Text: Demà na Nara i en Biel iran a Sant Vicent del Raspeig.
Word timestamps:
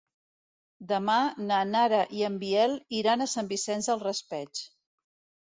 Demà 0.91 1.17
na 1.49 1.59
Nara 1.73 1.99
i 2.21 2.25
en 2.31 2.39
Biel 2.45 2.75
iran 3.01 3.27
a 3.27 3.29
Sant 3.35 3.53
Vicent 3.53 3.87
del 3.91 4.03
Raspeig. 4.09 4.65